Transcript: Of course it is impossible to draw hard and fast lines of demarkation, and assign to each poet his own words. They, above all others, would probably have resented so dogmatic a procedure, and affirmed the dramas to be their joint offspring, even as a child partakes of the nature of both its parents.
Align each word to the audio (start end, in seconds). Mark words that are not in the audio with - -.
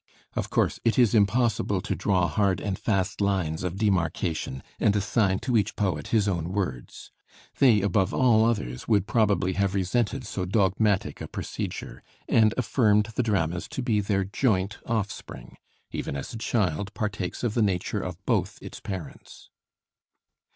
Of 0.33 0.49
course 0.49 0.79
it 0.83 0.97
is 0.97 1.13
impossible 1.13 1.79
to 1.81 1.93
draw 1.95 2.27
hard 2.27 2.59
and 2.59 2.79
fast 2.79 3.21
lines 3.21 3.63
of 3.63 3.77
demarkation, 3.77 4.63
and 4.79 4.95
assign 4.95 5.37
to 5.41 5.55
each 5.55 5.75
poet 5.75 6.07
his 6.07 6.27
own 6.27 6.49
words. 6.51 7.11
They, 7.59 7.81
above 7.83 8.11
all 8.11 8.43
others, 8.43 8.87
would 8.87 9.05
probably 9.05 9.53
have 9.53 9.75
resented 9.75 10.25
so 10.25 10.45
dogmatic 10.45 11.21
a 11.21 11.27
procedure, 11.27 12.01
and 12.27 12.51
affirmed 12.57 13.09
the 13.13 13.21
dramas 13.21 13.67
to 13.67 13.83
be 13.83 14.01
their 14.01 14.23
joint 14.23 14.79
offspring, 14.87 15.57
even 15.91 16.15
as 16.15 16.33
a 16.33 16.37
child 16.39 16.95
partakes 16.95 17.43
of 17.43 17.53
the 17.53 17.61
nature 17.61 18.01
of 18.01 18.17
both 18.25 18.57
its 18.59 18.79
parents. 18.79 19.51